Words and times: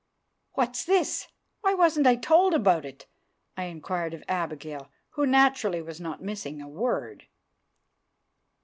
"What's 0.53 0.83
this? 0.83 1.27
Why 1.59 1.75
wasn't 1.75 2.07
I 2.07 2.15
told 2.15 2.55
about 2.55 2.85
it?" 2.85 3.05
I 3.55 3.65
inquired 3.65 4.15
of 4.15 4.23
Abigail, 4.27 4.89
who, 5.11 5.27
naturally, 5.27 5.83
was 5.83 6.01
not 6.01 6.23
missing 6.23 6.59
a 6.59 6.67
word. 6.67 7.27